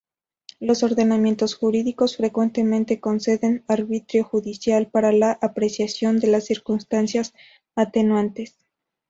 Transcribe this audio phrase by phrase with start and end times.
[0.59, 7.35] Los ordenamientos jurídicos frecuentemente conceden arbitrio judicial para la apreciación de las circunstancias
[7.75, 8.55] atenuantes.